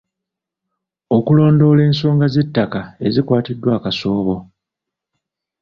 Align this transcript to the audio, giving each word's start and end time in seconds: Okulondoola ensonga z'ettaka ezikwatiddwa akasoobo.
Okulondoola 1.15 1.81
ensonga 1.89 2.25
z'ettaka 2.33 2.81
ezikwatiddwa 3.05 3.71
akasoobo. 3.77 4.35